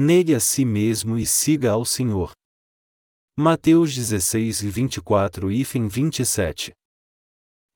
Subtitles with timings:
[0.00, 2.30] Negue a si mesmo e siga ao Senhor.
[3.36, 6.72] Mateus 16 e 24 e 27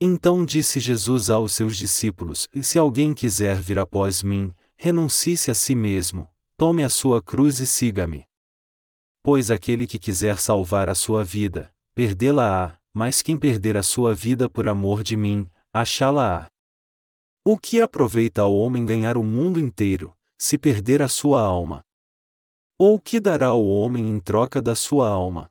[0.00, 5.54] Então disse Jesus aos seus discípulos: E se alguém quiser vir após mim, renuncie-se a
[5.54, 8.24] si mesmo, tome a sua cruz e siga-me.
[9.20, 14.48] Pois aquele que quiser salvar a sua vida, perdê-la-á, mas quem perder a sua vida
[14.48, 16.46] por amor de mim, achá-la-á.
[17.44, 21.82] O que aproveita ao homem ganhar o mundo inteiro, se perder a sua alma?
[22.84, 25.48] Ou o que dará ao homem em troca da sua alma?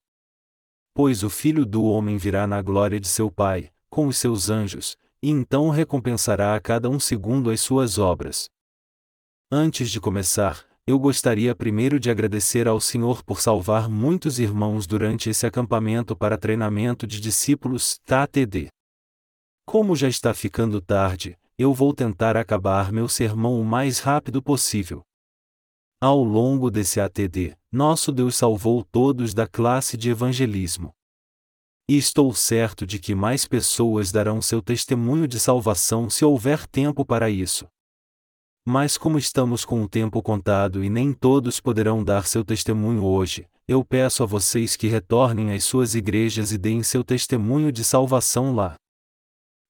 [0.93, 4.97] Pois o filho do homem virá na glória de seu Pai, com os seus anjos,
[5.23, 8.49] e então recompensará a cada um segundo as suas obras.
[9.49, 15.29] Antes de começar, eu gostaria primeiro de agradecer ao Senhor por salvar muitos irmãos durante
[15.29, 18.67] esse acampamento para treinamento de discípulos TATD.
[19.65, 25.01] Como já está ficando tarde, eu vou tentar acabar meu sermão o mais rápido possível.
[26.03, 30.95] Ao longo desse ATD, nosso Deus salvou todos da classe de evangelismo.
[31.87, 37.05] E estou certo de que mais pessoas darão seu testemunho de salvação se houver tempo
[37.05, 37.67] para isso.
[38.65, 43.47] Mas como estamos com o tempo contado e nem todos poderão dar seu testemunho hoje,
[43.67, 48.55] eu peço a vocês que retornem às suas igrejas e deem seu testemunho de salvação
[48.55, 48.73] lá.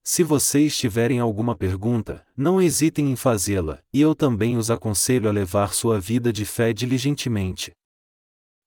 [0.04, 5.32] Se vocês tiverem alguma pergunta, não hesitem em fazê-la, e eu também os aconselho a
[5.32, 7.72] levar sua vida de fé diligentemente.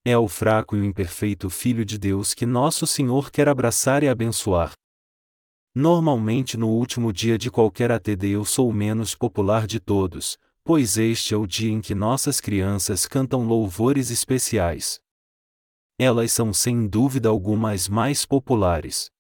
[0.05, 4.09] É o fraco e o imperfeito Filho de Deus que nosso Senhor quer abraçar e
[4.09, 4.75] abençoar.
[5.75, 10.97] Normalmente no último dia de qualquer ATD eu sou o menos popular de todos, pois
[10.97, 15.01] este é o dia em que nossas crianças cantam louvores especiais.
[15.99, 19.14] Elas são sem dúvida alguma as mais populares.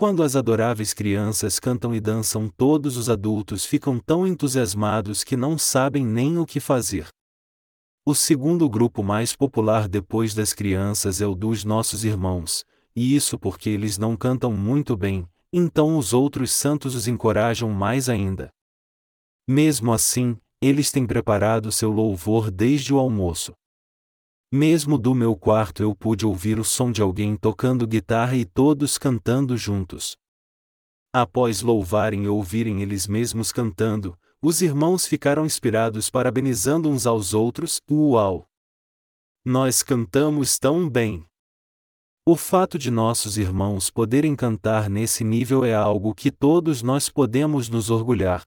[0.00, 5.58] Quando as adoráveis crianças cantam e dançam, todos os adultos ficam tão entusiasmados que não
[5.58, 7.06] sabem nem o que fazer.
[8.06, 12.64] O segundo grupo mais popular depois das crianças é o dos nossos irmãos,
[12.96, 18.08] e isso porque eles não cantam muito bem, então os outros santos os encorajam mais
[18.08, 18.48] ainda.
[19.46, 23.52] Mesmo assim, eles têm preparado seu louvor desde o almoço.
[24.52, 28.98] Mesmo do meu quarto eu pude ouvir o som de alguém tocando guitarra e todos
[28.98, 30.16] cantando juntos.
[31.12, 37.80] Após louvarem e ouvirem eles mesmos cantando, os irmãos ficaram inspirados parabenizando uns aos outros,
[37.88, 38.44] uau!
[39.44, 41.24] Nós cantamos tão bem!
[42.26, 47.68] O fato de nossos irmãos poderem cantar nesse nível é algo que todos nós podemos
[47.68, 48.42] nos orgulhar.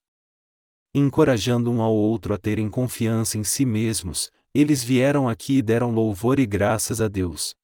[0.93, 5.91] Encorajando um ao outro a terem confiança em si mesmos, eles vieram aqui e deram
[5.91, 7.55] louvor e graças a Deus.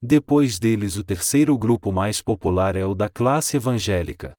[0.00, 4.32] Depois deles, o terceiro grupo mais popular é o da classe evangélica.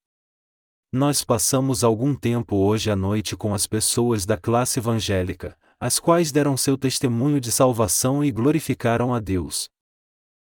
[0.91, 6.31] Nós passamos algum tempo hoje à noite com as pessoas da classe evangélica, as quais
[6.31, 9.69] deram seu testemunho de salvação e glorificaram a Deus.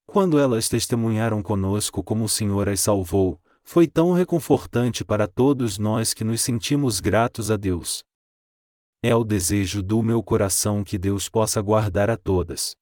[0.07, 6.13] Quando elas testemunharam conosco como o Senhor as salvou, foi tão reconfortante para todos nós
[6.13, 8.05] que nos sentimos gratos a Deus.
[9.03, 12.77] É o desejo do meu coração que Deus possa guardar a todas.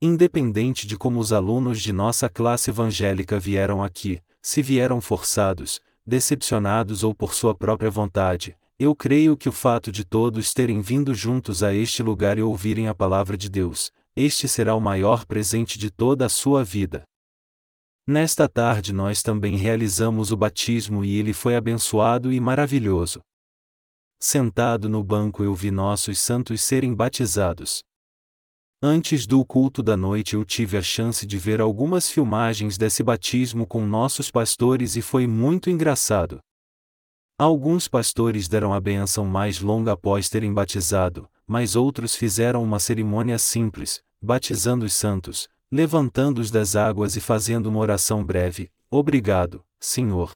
[0.00, 7.04] Independente de como os alunos de nossa classe evangélica vieram aqui, se vieram forçados, decepcionados
[7.04, 11.62] ou por sua própria vontade, eu creio que o fato de todos terem vindo juntos
[11.62, 15.90] a este lugar e ouvirem a palavra de Deus, este será o maior presente de
[15.90, 17.02] toda a sua vida.
[18.06, 23.20] Nesta tarde nós também realizamos o batismo e ele foi abençoado e maravilhoso.
[24.20, 27.84] Sentado no banco eu vi nossos santos serem batizados.
[28.82, 33.64] Antes do culto da noite eu tive a chance de ver algumas filmagens desse batismo
[33.64, 36.40] com nossos pastores e foi muito engraçado.
[37.38, 43.38] Alguns pastores deram a benção mais longa após terem batizado, mas outros fizeram uma cerimônia
[43.38, 50.32] simples, batizando os santos, levantando-os das águas e fazendo uma oração breve: Obrigado, Senhor.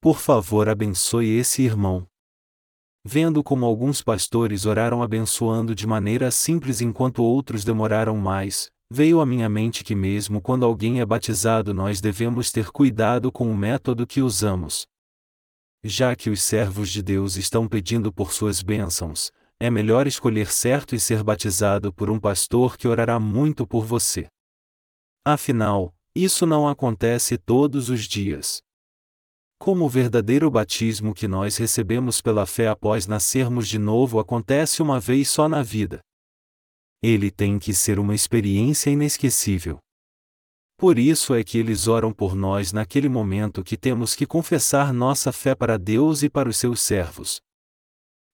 [0.00, 2.09] Por favor, abençoe esse irmão.
[3.04, 9.26] Vendo como alguns pastores oraram abençoando de maneira simples enquanto outros demoraram mais, veio à
[9.26, 14.06] minha mente que, mesmo quando alguém é batizado, nós devemos ter cuidado com o método
[14.06, 14.86] que usamos.
[15.82, 20.94] Já que os servos de Deus estão pedindo por suas bênçãos, é melhor escolher certo
[20.94, 24.26] e ser batizado por um pastor que orará muito por você.
[25.24, 28.60] Afinal, isso não acontece todos os dias.
[29.62, 34.98] Como o verdadeiro batismo que nós recebemos pela fé após nascermos de novo acontece uma
[34.98, 36.00] vez só na vida.
[37.02, 39.78] Ele tem que ser uma experiência inesquecível.
[40.78, 45.30] Por isso é que eles oram por nós naquele momento que temos que confessar nossa
[45.30, 47.38] fé para Deus e para os seus servos.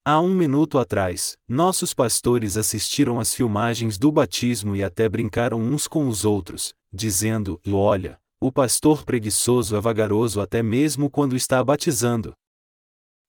[0.05, 5.89] Há um minuto atrás, nossos pastores assistiram às filmagens do batismo e até brincaram uns
[5.89, 12.35] com os outros, dizendo: Olha, o pastor preguiçoso é vagaroso até mesmo quando está batizando.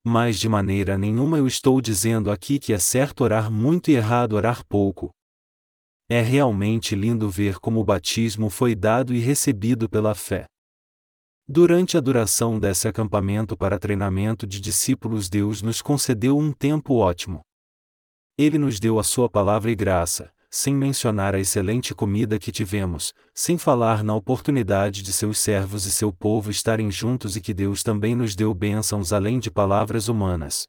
[0.06, 4.34] Mas de maneira nenhuma eu estou dizendo aqui que é certo orar muito e errado
[4.34, 5.10] orar pouco.
[6.10, 10.46] É realmente lindo ver como o batismo foi dado e recebido pela fé.
[11.48, 17.42] Durante a duração desse acampamento para treinamento de discípulos, Deus nos concedeu um tempo ótimo.
[18.38, 23.14] Ele nos deu a Sua palavra e graça, sem mencionar a excelente comida que tivemos,
[23.34, 27.84] sem falar na oportunidade de seus servos e seu povo estarem juntos e que Deus
[27.84, 30.68] também nos deu bênçãos além de palavras humanas.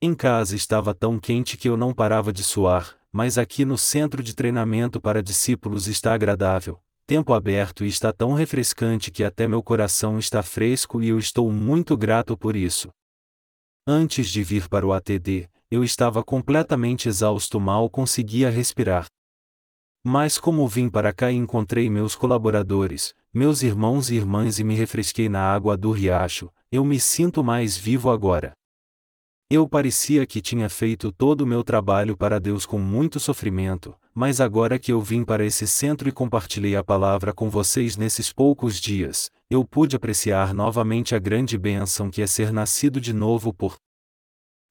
[0.00, 4.22] Em casa estava tão quente que eu não parava de suar, mas aqui no centro
[4.22, 9.62] de treinamento para discípulos está agradável, tempo aberto e está tão refrescante que até meu
[9.62, 12.90] coração está fresco e eu estou muito grato por isso.
[13.86, 19.06] Antes de vir para o ATD, eu estava completamente exausto, mal conseguia respirar.
[20.06, 24.76] Mas como vim para cá e encontrei meus colaboradores, meus irmãos e irmãs e me
[24.76, 28.52] refresquei na água do riacho, eu me sinto mais vivo agora.
[29.50, 34.40] Eu parecia que tinha feito todo o meu trabalho para Deus com muito sofrimento, mas
[34.40, 38.80] agora que eu vim para esse centro e compartilhei a palavra com vocês nesses poucos
[38.80, 43.76] dias, eu pude apreciar novamente a grande bênção que é ser nascido de novo por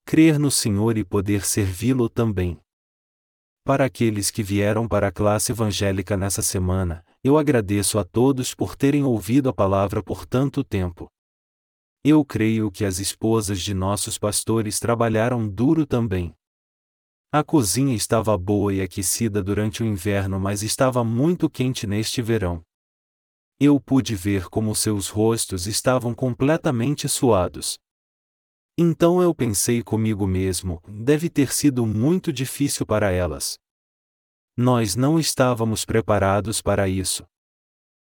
[0.05, 2.59] crer no Senhor e poder servi-lo também.
[3.63, 8.75] Para aqueles que vieram para a classe evangélica nessa semana, eu agradeço a todos por
[8.75, 11.09] terem ouvido a palavra por tanto tempo.
[12.03, 16.35] Eu creio que as esposas de nossos pastores trabalharam duro também.
[17.31, 22.61] A cozinha estava boa e aquecida durante o inverno, mas estava muito quente neste verão.
[23.57, 27.79] Eu pude ver como seus rostos estavam completamente suados.
[28.77, 33.59] Então eu pensei comigo mesmo: deve ter sido muito difícil para elas.
[34.57, 37.23] Nós não estávamos preparados para isso.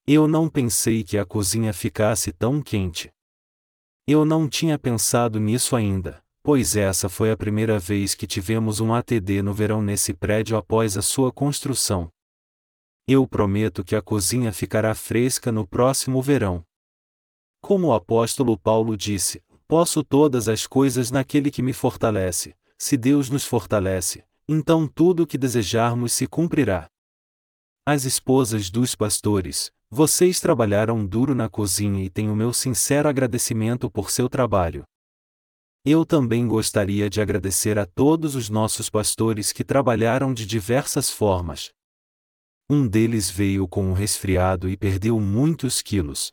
[0.07, 3.13] Eu não pensei que a cozinha ficasse tão quente.
[4.07, 8.95] Eu não tinha pensado nisso ainda, pois essa foi a primeira vez que tivemos um
[8.95, 12.09] ATD no verão nesse prédio após a sua construção.
[13.07, 16.65] Eu prometo que a cozinha ficará fresca no próximo verão.
[17.61, 22.57] Como o apóstolo Paulo disse, posso todas as coisas naquele que me fortalece.
[22.79, 26.89] Se Deus nos fortalece, então tudo o que desejarmos se cumprirá.
[27.87, 34.11] As esposas dos pastores, vocês trabalharam duro na cozinha e tenho meu sincero agradecimento por
[34.11, 34.85] seu trabalho.
[35.85, 41.71] Eu também gostaria de agradecer a todos os nossos pastores que trabalharam de diversas formas.
[42.71, 46.33] Um deles veio com um resfriado e perdeu muitos quilos.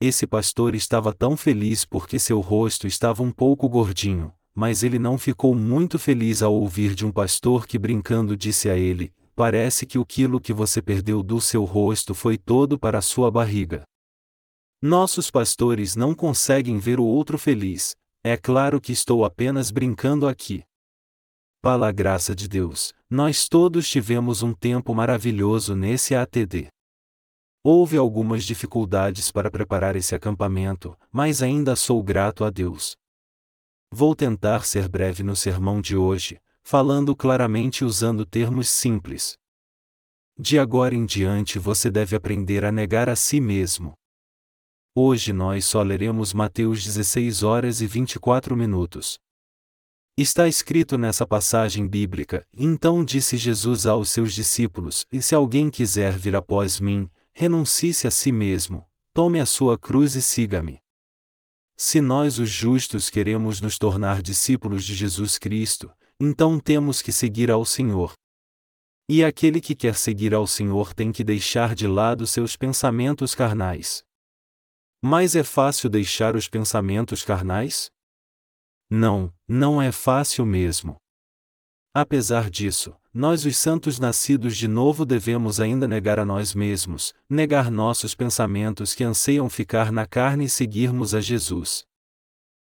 [0.00, 5.18] Esse pastor estava tão feliz porque seu rosto estava um pouco gordinho, mas ele não
[5.18, 9.98] ficou muito feliz ao ouvir de um pastor que brincando disse a ele: parece que
[9.98, 13.82] o quilo que você perdeu do seu rosto foi todo para a sua barriga.
[14.80, 20.62] Nossos pastores não conseguem ver o outro feliz, é claro que estou apenas brincando aqui.
[21.60, 26.68] Pela graça de Deus, nós todos tivemos um tempo maravilhoso nesse ATD.
[27.70, 32.96] Houve algumas dificuldades para preparar esse acampamento, mas ainda sou grato a Deus.
[33.92, 39.36] Vou tentar ser breve no sermão de hoje, falando claramente usando termos simples.
[40.40, 43.92] De agora em diante você deve aprender a negar a si mesmo.
[44.96, 49.18] Hoje nós só leremos Mateus 16 horas e 24 minutos.
[50.16, 56.16] Está escrito nessa passagem bíblica: Então disse Jesus aos seus discípulos: E se alguém quiser
[56.16, 60.80] vir após mim, renuncie-se a si mesmo, tome a sua cruz e siga-me.
[61.76, 67.48] Se nós, os justos, queremos nos tornar discípulos de Jesus Cristo, então temos que seguir
[67.48, 68.12] ao Senhor.
[69.08, 74.02] E aquele que quer seguir ao Senhor tem que deixar de lado seus pensamentos carnais.
[75.00, 77.88] Mas é fácil deixar os pensamentos carnais?
[78.90, 80.96] Não, não é fácil mesmo.
[81.94, 87.68] Apesar disso, nós, os santos nascidos de novo, devemos ainda negar a nós mesmos, negar
[87.68, 91.82] nossos pensamentos que anseiam ficar na carne e seguirmos a Jesus.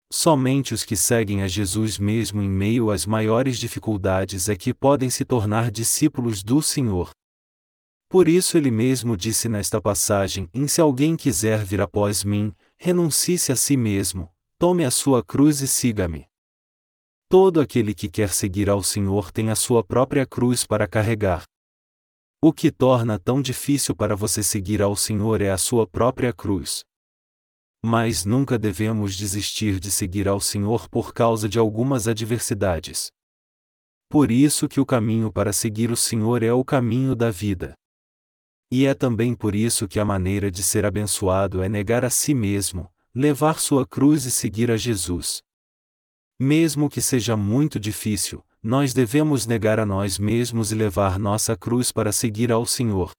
[0.08, 5.10] Somente os que seguem a Jesus mesmo em meio às maiores dificuldades é que podem
[5.10, 7.10] se tornar discípulos do Senhor.
[8.08, 13.50] Por isso ele mesmo disse nesta passagem: Em se alguém quiser vir após mim, renuncie-se
[13.50, 16.24] a si mesmo, tome a sua cruz e siga-me.
[17.28, 21.42] Todo aquele que quer seguir ao Senhor tem a sua própria cruz para carregar.
[22.40, 26.84] O que torna tão difícil para você seguir ao Senhor é a sua própria cruz.
[27.84, 33.10] Mas nunca devemos desistir de seguir ao Senhor por causa de algumas adversidades.
[34.08, 37.74] Por isso que o caminho para seguir o Senhor é o caminho da vida.
[38.70, 42.34] E é também por isso que a maneira de ser abençoado é negar a si
[42.34, 45.42] mesmo, levar sua cruz e seguir a Jesus.
[46.38, 51.90] Mesmo que seja muito difícil, nós devemos negar a nós mesmos e levar nossa cruz
[51.90, 53.10] para seguir ao Senhor.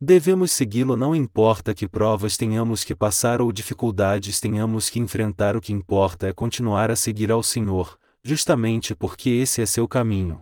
[0.00, 5.60] Devemos segui-lo não importa que provas tenhamos que passar ou dificuldades tenhamos que enfrentar, o
[5.60, 10.38] que importa é continuar a seguir ao Senhor, justamente porque esse é seu caminho.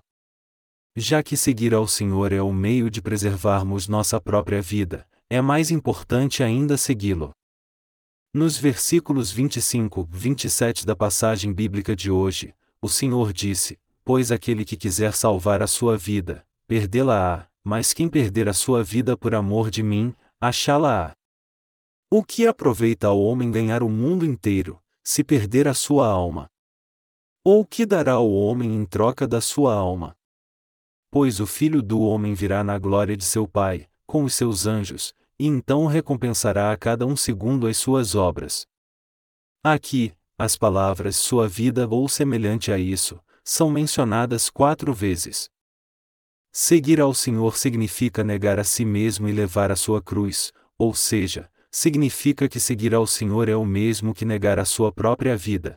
[0.97, 5.71] Já que seguir ao Senhor é o meio de preservarmos nossa própria vida, é mais
[5.71, 7.31] importante ainda segui-lo.
[8.37, 14.77] Nos versículos 25, 27 da passagem bíblica de hoje, o Senhor disse: Pois aquele que
[14.77, 19.83] quiser salvar a sua vida, perdê-la-á, mas quem perder a sua vida por amor de
[19.83, 21.15] mim, achá-la-á.
[22.11, 26.51] O que aproveita ao homem ganhar o mundo inteiro, se perder a sua alma?
[27.43, 30.15] Ou o que dará ao homem em troca da sua alma?
[31.11, 35.15] Pois o filho do homem virá na glória de seu Pai, com os seus anjos,
[35.39, 38.67] e então recompensará a cada um segundo as suas obras.
[39.63, 45.49] Aqui, as palavras sua vida ou semelhante a isso, são mencionadas quatro vezes.
[46.53, 51.51] Seguir ao Senhor significa negar a si mesmo e levar a sua cruz, ou seja,
[51.71, 55.77] significa que seguir ao Senhor é o mesmo que negar a sua própria vida.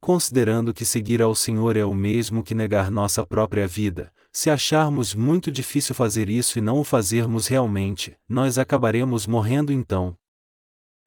[0.00, 5.14] Considerando que seguir ao Senhor é o mesmo que negar nossa própria vida, se acharmos
[5.14, 10.18] muito difícil fazer isso e não o fazermos realmente, nós acabaremos morrendo então.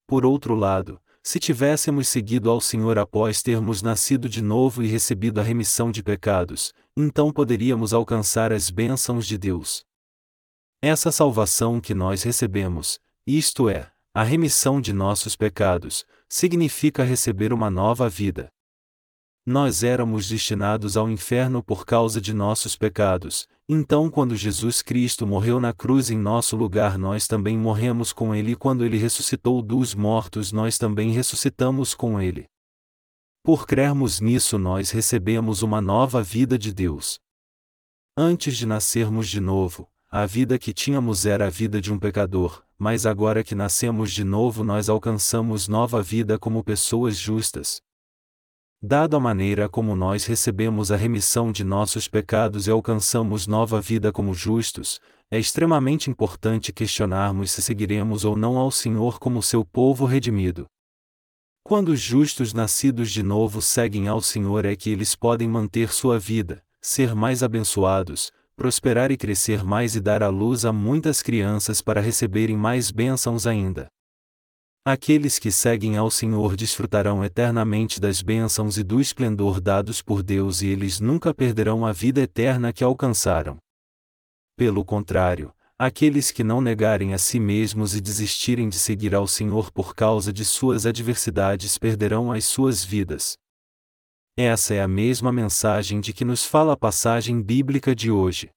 [0.08, 5.42] Por outro lado, se tivéssemos seguido ao Senhor após termos nascido de novo e recebido
[5.42, 9.84] a remissão de pecados, então poderíamos alcançar as bênçãos de Deus.
[10.82, 17.70] Essa salvação que nós recebemos, isto é, a remissão de nossos pecados, significa receber uma
[17.70, 18.50] nova vida
[19.50, 25.58] nós éramos destinados ao inferno por causa de nossos pecados, então quando Jesus Cristo morreu
[25.58, 29.96] na cruz em nosso lugar nós também morremos com ele e quando ele ressuscitou dos
[29.96, 32.46] mortos nós também ressuscitamos com ele.
[33.42, 37.18] Por crermos nisso nós recebemos uma nova vida de Deus.
[38.18, 42.63] Antes de nascermos de novo, a vida que tínhamos era a vida de um pecador,
[42.77, 47.82] mas agora que nascemos de novo nós alcançamos nova vida como pessoas justas,
[48.82, 54.12] Dado a maneira como nós recebemos a remissão de nossos pecados e alcançamos nova vida
[54.12, 55.00] como justos,
[55.32, 60.68] é extremamente importante questionarmos se seguiremos ou não ao Senhor como seu povo redimido.
[61.64, 66.20] Quando os justos nascidos de novo seguem ao Senhor é que eles podem manter sua
[66.20, 71.82] vida, ser mais abençoados, prosperar e crescer mais e dar à luz a muitas crianças
[71.82, 73.88] para receberem mais bênçãos ainda.
[74.89, 80.62] Aqueles que seguem ao Senhor desfrutarão eternamente das bênçãos e do esplendor dados por Deus
[80.62, 83.58] e eles nunca perderão a vida eterna que alcançaram.
[84.56, 89.74] Pelo contrário, aqueles que não negarem a si mesmos e desistirem de seguir ao Senhor
[89.74, 93.36] por causa de suas adversidades perderão as suas vidas.
[94.38, 98.51] Essa é a mesma mensagem de que nos fala a passagem bíblica de hoje.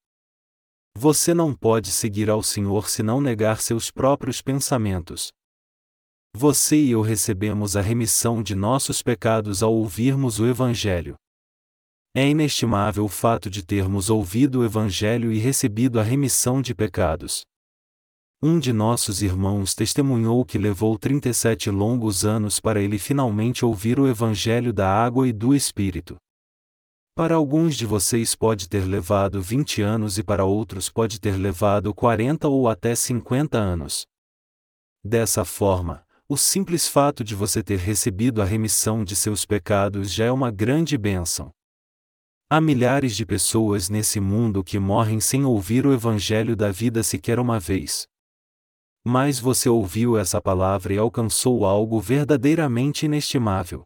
[0.96, 5.32] Você não pode seguir ao Senhor se não negar seus próprios pensamentos.
[6.34, 11.16] Você e eu recebemos a remissão de nossos pecados ao ouvirmos o Evangelho.
[12.14, 17.42] É inestimável o fato de termos ouvido o Evangelho e recebido a remissão de pecados.
[18.42, 24.08] Um de nossos irmãos testemunhou que levou 37 longos anos para ele finalmente ouvir o
[24.08, 26.16] Evangelho da água e do Espírito.
[27.14, 31.92] Para alguns de vocês pode ter levado 20 anos e para outros pode ter levado
[31.92, 34.06] 40 ou até 50 anos.
[35.04, 40.26] Dessa forma, o simples fato de você ter recebido a remissão de seus pecados já
[40.26, 41.50] é uma grande bênção.
[42.48, 47.40] Há milhares de pessoas nesse mundo que morrem sem ouvir o Evangelho da vida sequer
[47.40, 48.06] uma vez.
[49.04, 53.82] Mas você ouviu essa palavra e alcançou algo verdadeiramente inestimável.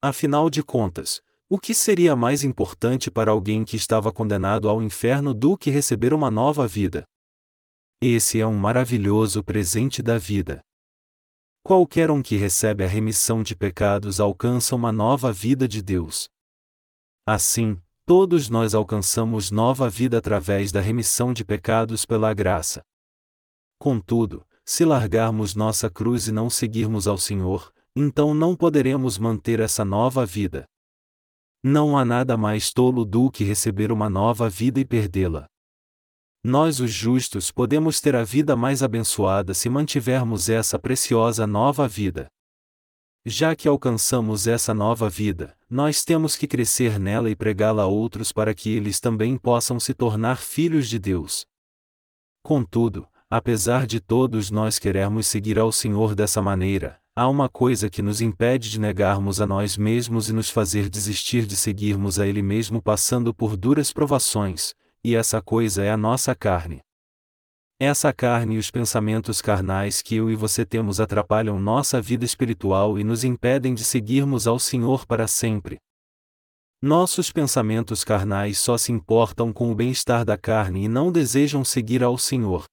[0.00, 5.34] Afinal de contas, o que seria mais importante para alguém que estava condenado ao inferno
[5.34, 7.04] do que receber uma nova vida?
[8.00, 10.62] Esse é um maravilhoso presente da vida.
[11.64, 16.28] Qualquer um que recebe a remissão de pecados alcança uma nova vida de Deus.
[17.24, 22.82] Assim, todos nós alcançamos nova vida através da remissão de pecados pela graça.
[23.78, 29.84] Contudo, se largarmos nossa cruz e não seguirmos ao Senhor, então não poderemos manter essa
[29.84, 30.64] nova vida.
[31.62, 35.46] Não há nada mais tolo do que receber uma nova vida e perdê-la.
[36.44, 42.26] Nós, os justos, podemos ter a vida mais abençoada se mantivermos essa preciosa nova vida.
[43.24, 48.32] Já que alcançamos essa nova vida, nós temos que crescer nela e pregá-la a outros
[48.32, 51.46] para que eles também possam se tornar filhos de Deus.
[52.42, 58.02] Contudo, apesar de todos nós querermos seguir ao Senhor dessa maneira, há uma coisa que
[58.02, 62.42] nos impede de negarmos a nós mesmos e nos fazer desistir de seguirmos a Ele
[62.42, 66.80] mesmo passando por duras provações, e essa coisa é a nossa carne.
[67.80, 72.96] Essa carne e os pensamentos carnais que eu e você temos atrapalham nossa vida espiritual
[72.96, 75.78] e nos impedem de seguirmos ao Senhor para sempre.
[76.80, 82.04] Nossos pensamentos carnais só se importam com o bem-estar da carne e não desejam seguir
[82.04, 82.64] ao Senhor.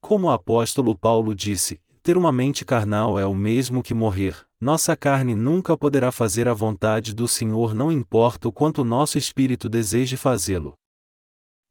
[0.00, 4.96] Como o apóstolo Paulo disse, ter uma mente carnal é o mesmo que morrer, nossa
[4.96, 10.16] carne nunca poderá fazer a vontade do Senhor, não importa o quanto nosso espírito deseje
[10.16, 10.74] fazê-lo.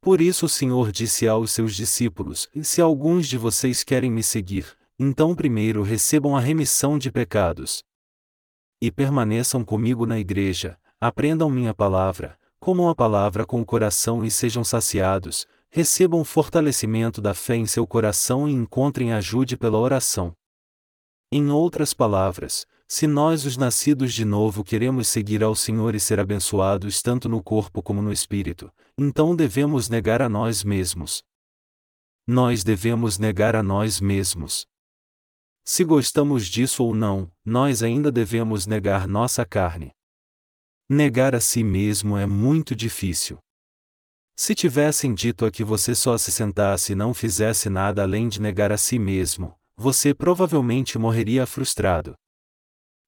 [0.02, 4.66] Por isso o Senhor disse aos seus discípulos: Se alguns de vocês querem me seguir,
[4.98, 7.84] então primeiro recebam a remissão de pecados.
[8.80, 14.30] E permaneçam comigo na igreja, aprendam minha palavra, comam a palavra com o coração e
[14.30, 20.34] sejam saciados, recebam fortalecimento da fé em seu coração e encontrem ajude pela oração.
[21.30, 26.18] Em outras palavras, se nós, os nascidos de novo, queremos seguir ao Senhor e ser
[26.18, 28.68] abençoados tanto no corpo como no espírito,
[28.98, 31.22] então devemos negar a nós mesmos.
[32.26, 34.66] Nós devemos negar a nós mesmos.
[35.64, 39.92] Se gostamos disso ou não, nós ainda devemos negar nossa carne.
[40.88, 43.38] Negar a si mesmo é muito difícil.
[44.36, 48.40] Se tivessem dito a que você só se sentasse e não fizesse nada além de
[48.40, 52.14] negar a si mesmo, você provavelmente morreria frustrado.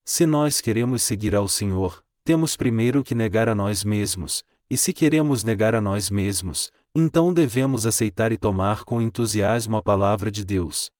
[0.04, 4.92] Se nós queremos seguir ao Senhor, temos primeiro que negar a nós mesmos, e se
[4.92, 10.44] queremos negar a nós mesmos, então devemos aceitar e tomar com entusiasmo a palavra de
[10.44, 10.90] Deus.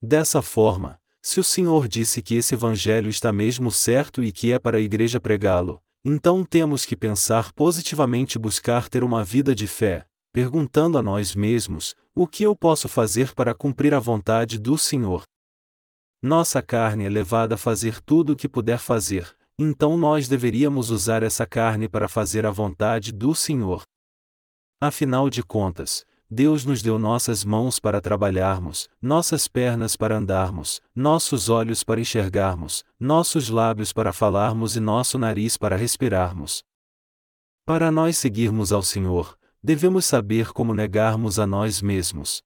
[0.00, 4.58] Dessa forma, se o Senhor disse que esse Evangelho está mesmo certo e que é
[4.58, 9.66] para a igreja pregá-lo, então temos que pensar positivamente e buscar ter uma vida de
[9.66, 14.78] fé, perguntando a nós mesmos: o que eu posso fazer para cumprir a vontade do
[14.78, 15.24] Senhor?
[16.22, 21.22] Nossa carne é levada a fazer tudo o que puder fazer, então nós deveríamos usar
[21.22, 23.82] essa carne para fazer a vontade do Senhor.
[24.80, 31.48] Afinal de contas, Deus nos deu nossas mãos para trabalharmos, nossas pernas para andarmos, nossos
[31.48, 36.62] olhos para enxergarmos, nossos lábios para falarmos e nosso nariz para respirarmos.
[37.64, 42.42] Para nós seguirmos ao Senhor, devemos saber como negarmos a nós mesmos.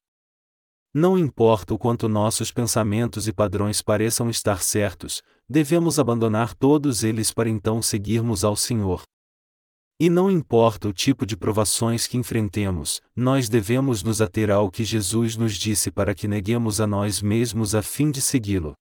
[0.95, 7.33] Não importa o quanto nossos pensamentos e padrões pareçam estar certos, devemos abandonar todos eles
[7.33, 9.03] para então seguirmos ao Senhor.
[9.99, 14.85] E não importa o tipo de provações que enfrentemos, nós devemos nos ater ao que
[14.85, 18.75] Jesus nos disse para que neguemos a nós mesmos a fim de segui-lo.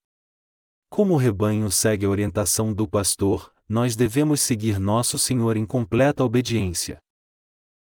[0.89, 6.25] Como o rebanho segue a orientação do pastor, nós devemos seguir nosso Senhor em completa
[6.25, 6.97] obediência.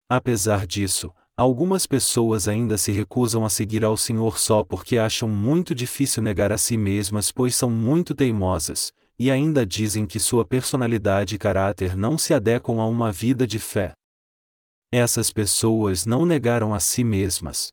[0.08, 5.74] Apesar disso, Algumas pessoas ainda se recusam a seguir ao Senhor só porque acham muito
[5.74, 11.34] difícil negar a si mesmas, pois são muito teimosas, e ainda dizem que sua personalidade
[11.34, 13.94] e caráter não se adequam a uma vida de fé.
[14.92, 17.72] Essas pessoas não negaram a si mesmas.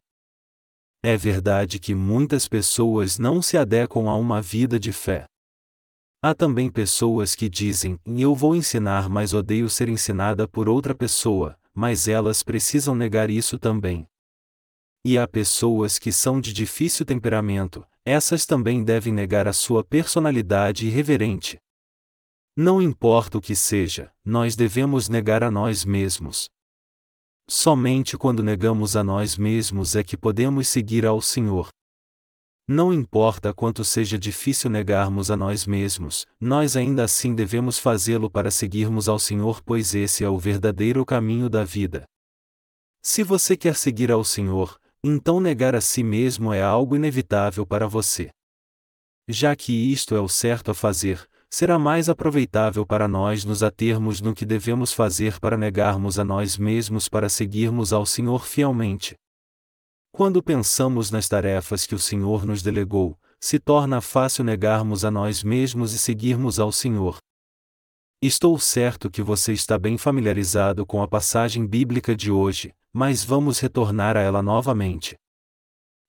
[1.03, 5.25] É verdade que muitas pessoas não se adequam a uma vida de fé.
[6.19, 11.55] Há também pessoas que dizem: Eu vou ensinar, mas odeio ser ensinada por outra pessoa,
[11.73, 14.07] mas elas precisam negar isso também.
[15.03, 20.87] E há pessoas que são de difícil temperamento, essas também devem negar a sua personalidade
[20.87, 21.59] irreverente.
[22.55, 26.49] Não importa o que seja, nós devemos negar a nós mesmos.
[27.49, 31.69] Somente quando negamos a nós mesmos é que podemos seguir ao Senhor.
[32.73, 38.49] Não importa quanto seja difícil negarmos a nós mesmos, nós ainda assim devemos fazê-lo para
[38.49, 42.05] seguirmos ao Senhor, pois esse é o verdadeiro caminho da vida.
[43.03, 47.89] Se você quer seguir ao Senhor, então negar a si mesmo é algo inevitável para
[47.89, 48.29] você.
[49.27, 54.21] Já que isto é o certo a fazer, será mais aproveitável para nós nos atermos
[54.21, 59.17] no que devemos fazer para negarmos a nós mesmos para seguirmos ao Senhor fielmente.
[60.13, 65.41] Quando pensamos nas tarefas que o Senhor nos delegou, se torna fácil negarmos a nós
[65.41, 67.17] mesmos e seguirmos ao Senhor.
[68.21, 73.59] Estou certo que você está bem familiarizado com a passagem bíblica de hoje, mas vamos
[73.59, 75.15] retornar a ela novamente.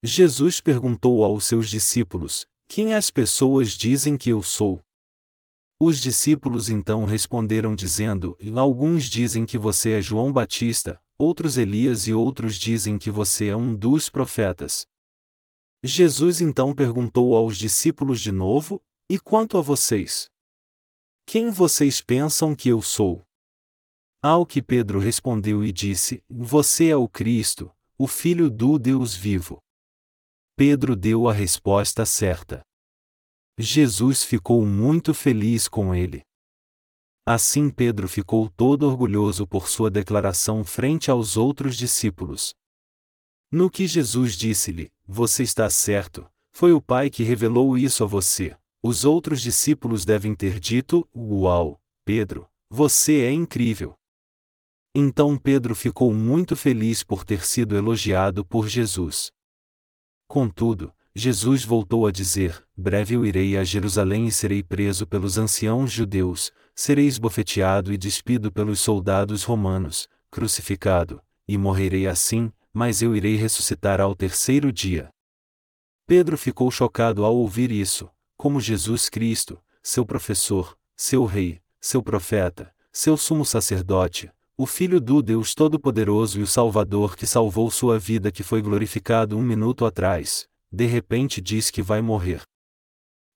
[0.03, 4.83] Jesus perguntou aos seus discípulos: Quem as pessoas dizem que eu sou?
[5.81, 12.13] Os discípulos então responderam dizendo: Alguns dizem que você é João Batista, outros Elias e
[12.13, 14.85] outros dizem que você é um dos profetas.
[15.85, 20.29] Jesus então perguntou aos discípulos de novo: E quanto a vocês?
[21.25, 23.23] Quem vocês pensam que eu sou?
[24.21, 29.59] Ao que Pedro respondeu e disse: Você é o Cristo, o Filho do Deus vivo.
[30.57, 32.63] Pedro deu a resposta certa.
[33.57, 36.23] Jesus ficou muito feliz com ele.
[37.25, 42.53] Assim Pedro ficou todo orgulhoso por sua declaração frente aos outros discípulos.
[43.51, 48.57] No que Jesus disse-lhe: Você está certo, foi o Pai que revelou isso a você.
[48.83, 53.95] Os outros discípulos devem ter dito: Uau, Pedro, você é incrível.
[54.93, 59.31] Então Pedro ficou muito feliz por ter sido elogiado por Jesus.
[60.27, 65.93] Contudo, Jesus voltou a dizer: Breve eu irei a Jerusalém e serei preso pelos anciãos
[65.93, 73.37] judeus, serei esbofeteado e despido pelos soldados romanos, crucificado, e morrerei assim, mas eu irei
[73.37, 75.11] ressuscitar ao terceiro dia.
[76.07, 82.75] Pedro ficou chocado ao ouvir isso, como Jesus Cristo, seu professor, seu rei, seu profeta,
[82.93, 88.31] seu sumo sacerdote, o Filho do Deus Todo-Poderoso e o Salvador que salvou sua vida
[88.31, 92.43] que foi glorificado um minuto atrás, de repente diz que vai morrer.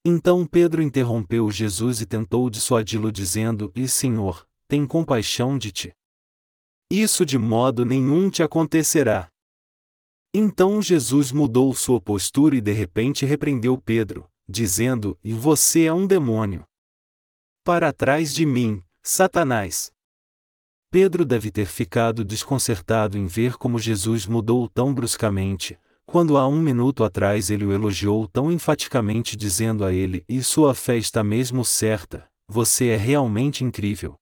[0.09, 5.93] Então Pedro interrompeu Jesus e tentou dissuadi-lo, dizendo: E Senhor, tem compaixão de ti.
[6.89, 9.29] Isso de modo nenhum te acontecerá.
[10.33, 16.07] Então Jesus mudou sua postura e de repente repreendeu Pedro, dizendo: E você é um
[16.07, 16.65] demônio.
[17.65, 19.91] Para trás de mim, Satanás.
[20.89, 26.61] Pedro deve ter ficado desconcertado em ver como Jesus mudou tão bruscamente, quando há um
[26.61, 31.65] minuto atrás ele o elogiou tão enfaticamente dizendo a ele: E sua fé está mesmo
[31.65, 34.15] certa, você é realmente incrível.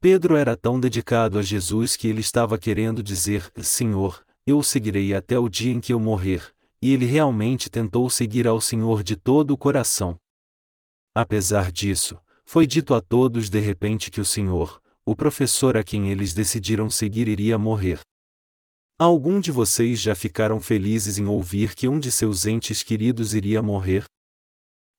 [0.00, 5.14] Pedro era tão dedicado a Jesus que ele estava querendo dizer: Senhor, eu o seguirei
[5.14, 6.42] até o dia em que eu morrer,
[6.80, 10.16] e ele realmente tentou seguir ao Senhor de todo o coração.
[11.14, 16.10] Apesar disso, foi dito a todos de repente que o Senhor, o professor a quem
[16.10, 18.00] eles decidiram seguir, iria morrer.
[19.00, 23.62] Algum de vocês já ficaram felizes em ouvir que um de seus entes queridos iria
[23.62, 24.04] morrer?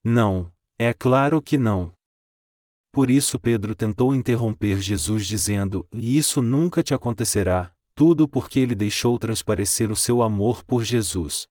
[0.01, 1.91] Não, é claro que não.
[2.93, 8.73] Por isso Pedro tentou interromper Jesus dizendo: E isso nunca te acontecerá, tudo porque ele
[8.73, 11.45] deixou transparecer o seu amor por Jesus.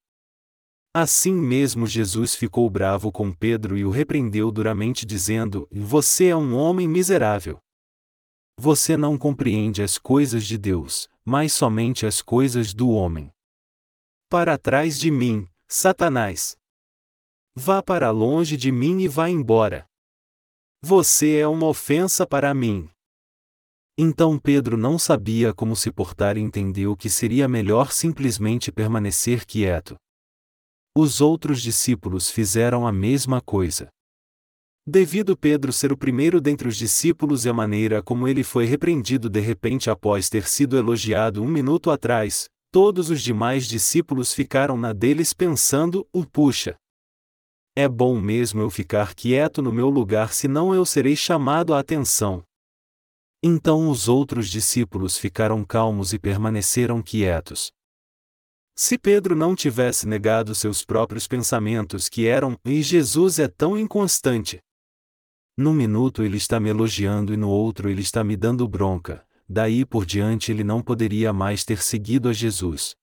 [0.91, 6.55] Assim mesmo Jesus ficou bravo com Pedro e o repreendeu duramente, dizendo: Você é um
[6.55, 7.59] homem miserável.
[8.61, 13.31] Você não compreende as coisas de Deus, mas somente as coisas do homem.
[14.27, 16.57] Para trás de mim, Satanás.
[17.55, 19.85] Vá para longe de mim e vá embora.
[20.83, 22.89] Você é uma ofensa para mim.
[23.97, 29.95] Então Pedro não sabia como se portar e entendeu que seria melhor simplesmente permanecer quieto.
[30.93, 33.87] Os outros discípulos fizeram a mesma coisa.
[34.91, 39.29] Devido Pedro ser o primeiro dentre os discípulos e a maneira como ele foi repreendido
[39.29, 44.91] de repente após ter sido elogiado um minuto atrás, todos os demais discípulos ficaram na
[44.91, 46.75] deles pensando: o puxa.
[47.75, 52.41] É bom mesmo eu ficar quieto no meu lugar, senão eu serei chamado a atenção.
[53.43, 57.71] Então os outros discípulos ficaram calmos e permaneceram quietos.
[58.75, 64.59] Se Pedro não tivesse negado seus próprios pensamentos que eram, e Jesus é tão inconstante,
[65.59, 69.83] num minuto ele está me elogiando e no outro ele está me dando bronca, daí
[69.83, 72.95] por diante ele não poderia mais ter seguido a Jesus.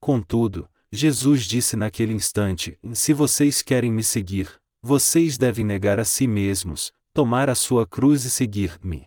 [0.00, 4.50] Contudo, Jesus disse naquele instante: Se vocês querem me seguir,
[4.80, 9.06] vocês devem negar a si mesmos, tomar a sua cruz e seguir-me.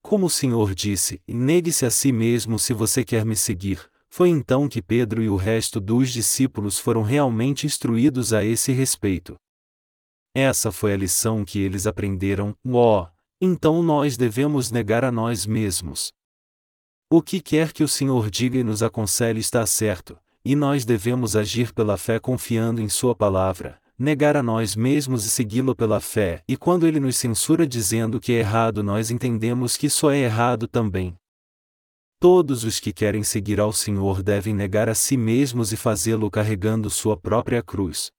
[0.00, 4.68] Como o Senhor disse, negue-se a si mesmo se você quer me seguir, foi então
[4.68, 9.36] que Pedro e o resto dos discípulos foram realmente instruídos a esse respeito.
[10.38, 13.08] Essa foi a lição que eles aprenderam, ó, oh,
[13.40, 16.12] então nós devemos negar a nós mesmos.
[17.10, 21.36] O que quer que o Senhor diga e nos aconselhe está certo, e nós devemos
[21.36, 26.44] agir pela fé confiando em Sua palavra, negar a nós mesmos e segui-lo pela fé,
[26.46, 30.68] e quando ele nos censura dizendo que é errado, nós entendemos que isso é errado
[30.68, 31.16] também.
[32.20, 36.90] Todos os que querem seguir ao Senhor devem negar a si mesmos e fazê-lo carregando
[36.90, 38.10] sua própria cruz.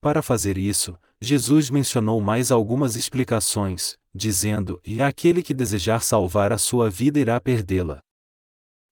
[0.00, 6.58] Para fazer isso, Jesus mencionou mais algumas explicações, dizendo: E aquele que desejar salvar a
[6.58, 8.00] sua vida irá perdê-la.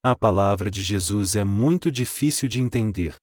[0.02, 3.16] A palavra de Jesus é muito difícil de entender.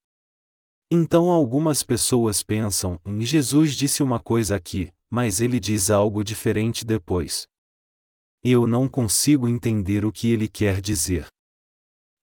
[0.90, 7.46] Então algumas pessoas pensam: Jesus disse uma coisa aqui, mas ele diz algo diferente depois.
[8.42, 11.26] Eu não consigo entender o que ele quer dizer.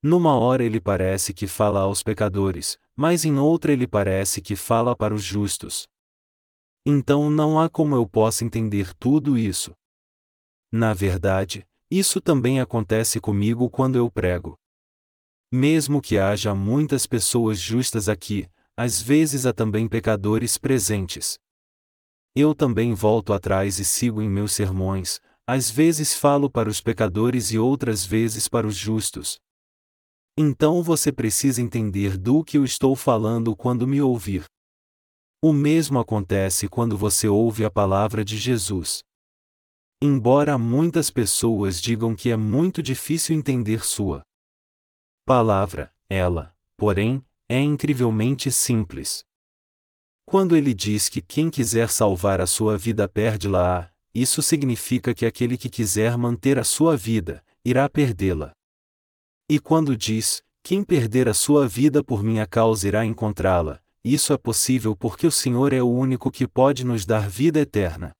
[0.02, 4.96] Numa hora ele parece que fala aos pecadores, mas em outra ele parece que fala
[4.96, 5.86] para os justos.
[6.84, 9.72] Então não há como eu possa entender tudo isso.
[10.72, 14.58] Na verdade, isso também acontece comigo quando eu prego.
[15.52, 21.38] Mesmo que haja muitas pessoas justas aqui, às vezes há também pecadores presentes.
[22.34, 27.52] Eu também volto atrás e sigo em meus sermões, às vezes falo para os pecadores
[27.52, 29.38] e outras vezes para os justos.
[30.38, 34.46] Então você precisa entender do que eu estou falando quando me ouvir.
[35.44, 39.02] O mesmo acontece quando você ouve a palavra de Jesus.
[40.00, 44.22] Embora muitas pessoas digam que é muito difícil entender sua
[45.26, 49.24] palavra, ela, porém, é incrivelmente simples.
[50.24, 55.58] Quando ele diz que quem quiser salvar a sua vida perde-la, isso significa que aquele
[55.58, 58.52] que quiser manter a sua vida, irá perdê-la.
[59.48, 64.36] E quando diz, quem perder a sua vida por minha causa irá encontrá-la, isso é
[64.36, 68.12] possível porque o Senhor é o único que pode nos dar vida eterna.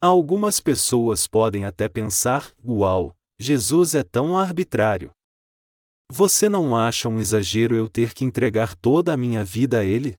[0.00, 5.10] Algumas pessoas podem até pensar: uau, Jesus é tão arbitrário.
[6.10, 10.14] Você não acha um exagero eu ter que entregar toda a minha vida a Ele?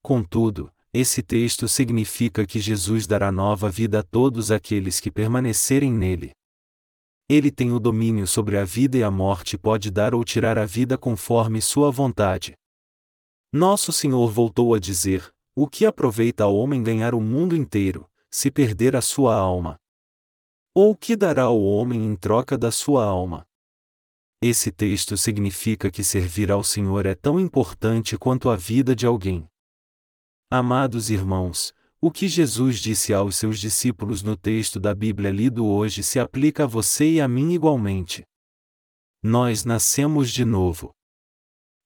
[0.00, 6.30] Contudo, esse texto significa que Jesus dará nova vida a todos aqueles que permanecerem nele.
[7.28, 10.58] Ele tem o domínio sobre a vida e a morte e pode dar ou tirar
[10.58, 12.52] a vida conforme sua vontade.
[13.54, 18.50] Nosso Senhor voltou a dizer: O que aproveita ao homem ganhar o mundo inteiro, se
[18.50, 19.78] perder a sua alma?
[20.74, 23.46] Ou o que dará ao homem em troca da sua alma?
[24.40, 29.46] Esse texto significa que servir ao Senhor é tão importante quanto a vida de alguém.
[30.50, 36.02] Amados irmãos, o que Jesus disse aos seus discípulos no texto da Bíblia lido hoje
[36.02, 38.24] se aplica a você e a mim igualmente.
[39.22, 40.94] Nós nascemos de novo.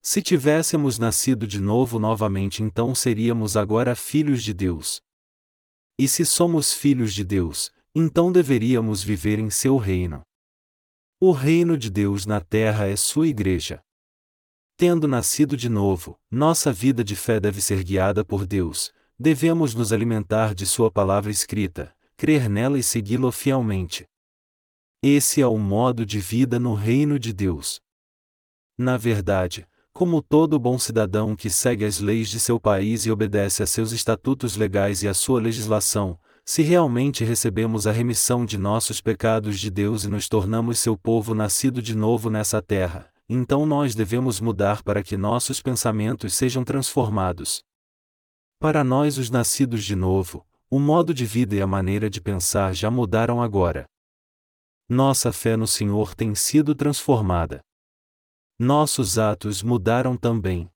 [0.09, 5.03] Se tivéssemos nascido de novo novamente, então seríamos agora filhos de Deus.
[5.99, 10.23] E se somos filhos de Deus, então deveríamos viver em seu reino.
[11.21, 13.83] O reino de Deus na terra é sua igreja.
[14.77, 19.93] Tendo nascido de novo, nossa vida de fé deve ser guiada por Deus, devemos nos
[19.93, 24.07] alimentar de Sua palavra escrita, crer nela e segui-la fielmente.
[25.03, 27.81] Esse é o modo de vida no reino de Deus.
[28.79, 29.67] Na verdade,
[29.97, 33.93] como todo bom cidadão que segue as leis de seu país e obedece a seus
[33.93, 39.71] estatutos legais e a sua legislação, se realmente recebemos a remissão de nossos pecados de
[39.71, 44.83] Deus e nos tornamos seu povo nascido de novo nessa terra, então nós devemos mudar
[44.83, 47.65] para que nossos pensamentos sejam transformados.
[48.61, 52.75] Para nós, os nascidos de novo, o modo de vida e a maneira de pensar
[52.75, 53.87] já mudaram agora.
[54.87, 57.63] Nossa fé no Senhor tem sido transformada.
[58.59, 60.71] Nossos atos mudaram também.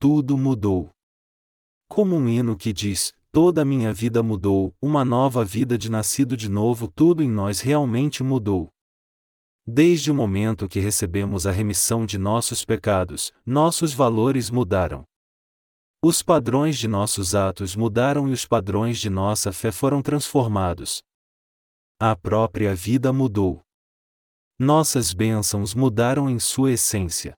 [0.00, 0.88] Tudo mudou.
[1.86, 6.48] Como um hino que diz: Toda minha vida mudou, uma nova vida de nascido de
[6.48, 8.70] novo, tudo em nós realmente mudou.
[9.66, 15.04] Desde o momento que recebemos a remissão de nossos pecados, nossos valores mudaram.
[16.02, 21.02] Os padrões de nossos atos mudaram e os padrões de nossa fé foram transformados.
[22.00, 23.60] A própria vida mudou.
[24.60, 27.32] Nossas bênçãos mudaram em sua essência.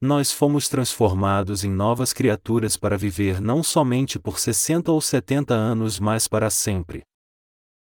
[0.00, 6.00] Nós fomos transformados em novas criaturas para viver não somente por 60 ou 70 anos,
[6.00, 7.04] mas para sempre.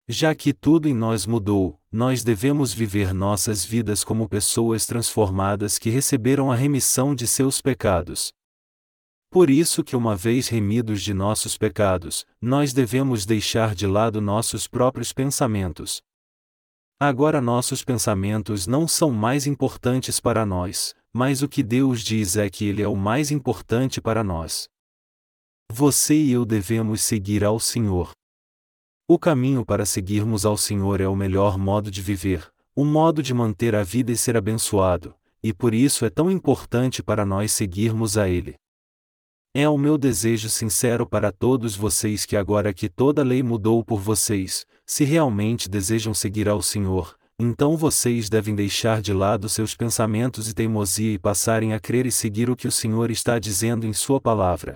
[0.05, 5.89] Já que tudo em nós mudou, nós devemos viver nossas vidas como pessoas transformadas que
[5.89, 8.33] receberam a remissão de seus pecados.
[9.31, 14.67] Por isso que uma vez remidos de nossos pecados, nós devemos deixar de lado nossos
[14.67, 16.01] próprios pensamentos.
[16.99, 22.49] Agora nossos pensamentos não são mais importantes para nós, mas o que Deus diz é
[22.49, 24.69] que Ele é o mais importante para nós.
[25.69, 28.11] Você e eu devemos seguir ao Senhor.
[29.09, 33.33] O caminho para seguirmos ao Senhor é o melhor modo de viver, o modo de
[33.33, 38.17] manter a vida e ser abençoado, e por isso é tão importante para nós seguirmos
[38.17, 38.55] a Ele.
[39.53, 43.99] É o meu desejo sincero para todos vocês que agora que toda lei mudou por
[43.99, 50.47] vocês, se realmente desejam seguir ao Senhor, então vocês devem deixar de lado seus pensamentos
[50.47, 53.93] e teimosia e passarem a crer e seguir o que o Senhor está dizendo em
[53.93, 54.75] Sua palavra.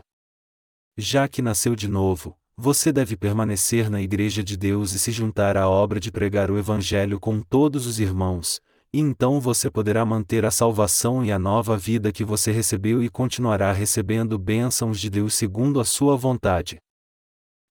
[0.97, 5.55] Já que nasceu de novo, você deve permanecer na Igreja de Deus e se juntar
[5.55, 8.59] à obra de pregar o Evangelho com todos os irmãos,
[8.91, 13.07] e então você poderá manter a salvação e a nova vida que você recebeu e
[13.07, 16.77] continuará recebendo bênçãos de Deus segundo a sua vontade.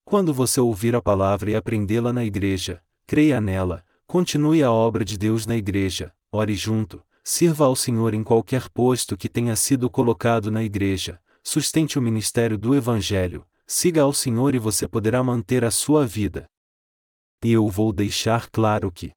[0.09, 5.15] Quando você ouvir a palavra e aprendê-la na igreja, creia nela, continue a obra de
[5.15, 10.49] Deus na igreja, ore junto, sirva ao Senhor em qualquer posto que tenha sido colocado
[10.49, 15.69] na igreja, sustente o ministério do Evangelho, siga ao Senhor e você poderá manter a
[15.69, 16.49] sua vida.
[17.45, 19.11] E eu vou deixar claro que,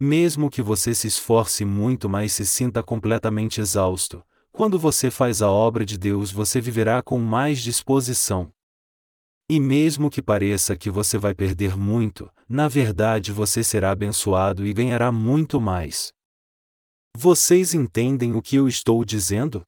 [0.00, 5.50] mesmo que você se esforce muito, mas se sinta completamente exausto, quando você faz a
[5.50, 8.50] obra de Deus você viverá com mais disposição.
[9.52, 14.72] E mesmo que pareça que você vai perder muito, na verdade você será abençoado e
[14.72, 16.10] ganhará muito mais.
[17.14, 19.62] Vocês entendem o que eu estou dizendo?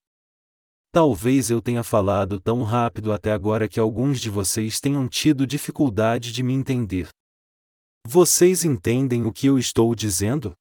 [0.91, 6.33] Talvez eu tenha falado tão rápido até agora que alguns de vocês tenham tido dificuldade
[6.33, 7.11] de me entender.
[8.09, 10.55] Vocês entendem o que eu estou dizendo?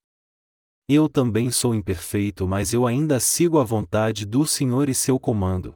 [0.89, 5.73] Eu também sou imperfeito, mas eu ainda sigo a vontade do Senhor e seu comando.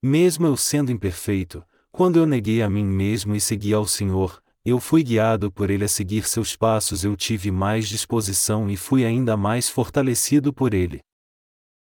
[0.00, 1.64] Mesmo eu sendo imperfeito,
[1.94, 5.84] quando eu neguei a mim mesmo e segui ao Senhor, eu fui guiado por Ele
[5.84, 11.00] a seguir seus passos, eu tive mais disposição e fui ainda mais fortalecido por Ele.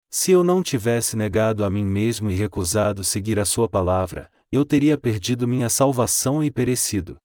[0.09, 4.65] Se eu não tivesse negado a mim mesmo e recusado seguir a Sua palavra, eu
[4.65, 7.17] teria perdido minha salvação e perecido.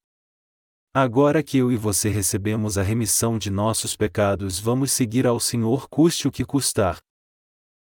[0.91, 5.87] Agora que eu e você recebemos a remissão de nossos pecados, vamos seguir ao Senhor
[5.87, 6.97] custe o que custar.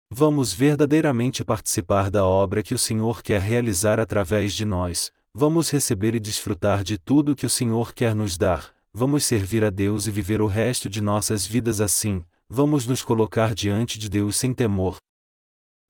[0.09, 6.15] Vamos verdadeiramente participar da obra que o Senhor quer realizar através de nós, vamos receber
[6.15, 10.11] e desfrutar de tudo que o Senhor quer nos dar, vamos servir a Deus e
[10.11, 14.97] viver o resto de nossas vidas assim, vamos nos colocar diante de Deus sem temor.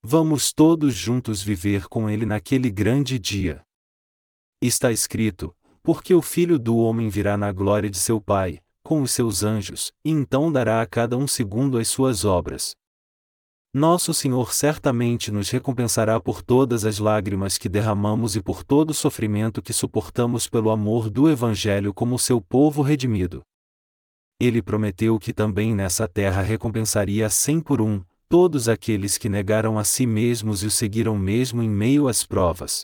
[0.03, 3.61] Vamos todos juntos viver com Ele naquele grande dia.
[4.59, 9.11] Está escrito: porque o Filho do Homem virá na glória de seu Pai, com os
[9.11, 12.75] seus anjos, e então dará a cada um segundo as suas obras.
[13.73, 18.93] Nosso Senhor certamente nos recompensará por todas as lágrimas que derramamos e por todo o
[18.93, 23.43] sofrimento que suportamos pelo amor do Evangelho como seu povo redimido.
[24.39, 29.83] Ele prometeu que também nessa terra recompensaria cem por um, todos aqueles que negaram a
[29.83, 32.81] si mesmos e o seguiram mesmo em meio às provas.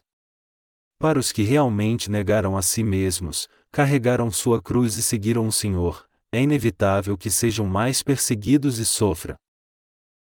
[1.00, 6.06] Para os que realmente negaram a si mesmos, carregaram sua cruz e seguiram o Senhor,
[6.32, 9.36] é inevitável que sejam mais perseguidos e sofram.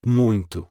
[0.04, 0.66] Muito.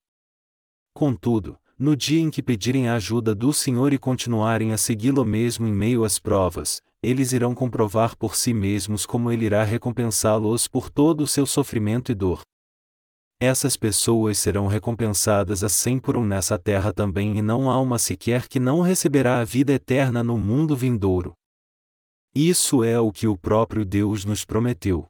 [0.93, 5.67] Contudo, no dia em que pedirem a ajuda do Senhor e continuarem a segui-lo mesmo
[5.67, 10.89] em meio às provas, eles irão comprovar por si mesmos como ele irá recompensá-los por
[10.89, 12.41] todo o seu sofrimento e dor
[13.39, 17.99] essas pessoas serão recompensadas a cem por um nessa terra também e não há uma
[17.99, 21.33] sequer que não receberá a vida eterna no mundo vindouro.
[22.33, 25.05] Isso é o que o próprio Deus nos prometeu.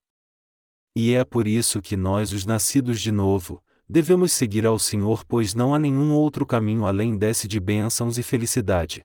[0.93, 5.54] E é por isso que nós, os nascidos de novo, devemos seguir ao Senhor, pois
[5.54, 9.02] não há nenhum outro caminho além desse de bênçãos e felicidade.